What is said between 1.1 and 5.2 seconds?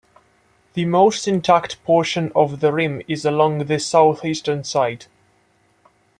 intact portion of the rim is along the southeastern side.